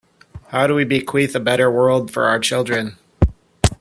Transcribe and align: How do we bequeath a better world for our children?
How 0.47 0.65
do 0.65 0.73
we 0.73 0.83
bequeath 0.83 1.35
a 1.35 1.39
better 1.39 1.69
world 1.69 2.09
for 2.09 2.23
our 2.25 2.39
children? 2.39 2.97